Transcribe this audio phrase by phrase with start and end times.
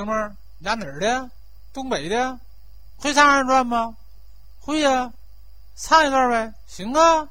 [0.00, 1.30] 哥们儿你家哪儿的
[1.74, 2.40] 东北的
[2.96, 3.94] 会唱二人转吗？
[4.58, 5.12] 会呀。
[5.76, 7.28] 唱一段呗行啊。